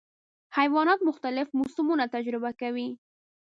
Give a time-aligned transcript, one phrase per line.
[0.57, 2.89] حیوانات مختلف موسمونه تجربه کوي.